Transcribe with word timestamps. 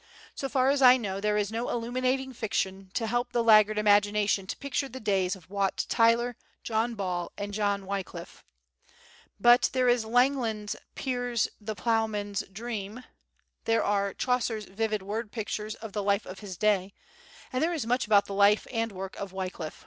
So 0.33 0.49
far 0.49 0.69
as 0.71 0.81
I 0.81 0.97
know 0.97 1.21
there 1.21 1.37
is 1.37 1.51
no 1.51 1.69
illuminating 1.69 2.33
fiction 2.33 2.89
to 2.95 3.05
help 3.05 3.31
the 3.31 3.43
laggard 3.43 3.77
imagination 3.77 4.47
to 4.47 4.57
picture 4.57 4.89
the 4.89 4.99
days 4.99 5.35
of 5.35 5.51
Wat 5.51 5.85
Tyler, 5.89 6.35
John 6.63 6.95
Ball 6.95 7.31
and 7.37 7.53
John 7.53 7.83
Wyclif. 7.85 8.43
But 9.39 9.69
there 9.73 9.87
is 9.87 10.03
Langland's 10.03 10.75
"Piers 10.95 11.49
the 11.63 11.75
Plowman's 11.75 12.41
Dream," 12.51 13.03
there 13.65 13.83
are 13.83 14.15
Chaucer's 14.15 14.65
vivid 14.65 15.03
word 15.03 15.31
pictures 15.31 15.75
of 15.75 15.93
the 15.93 16.01
life 16.01 16.25
of 16.25 16.39
his 16.39 16.57
day, 16.57 16.95
and 17.53 17.61
there 17.63 17.71
is 17.71 17.85
much 17.85 18.07
about 18.07 18.25
the 18.25 18.33
life 18.33 18.65
and 18.71 18.91
work 18.91 19.15
of 19.17 19.31
Wyclif. 19.33 19.79